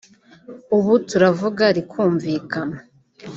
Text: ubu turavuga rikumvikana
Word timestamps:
ubu 0.77 0.93
turavuga 1.07 1.63
rikumvikana 1.75 2.77